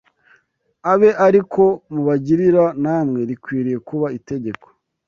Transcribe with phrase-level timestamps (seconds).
[0.91, 1.63] abe ari ko
[1.93, 4.65] mubagirira namwe rikwiriye kuba itegeko